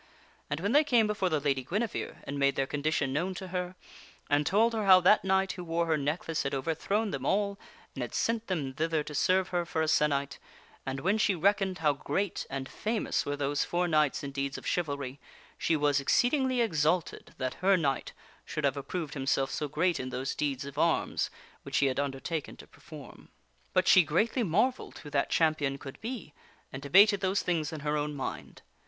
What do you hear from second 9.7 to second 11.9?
a se'night, and Guinevere is when she reckoned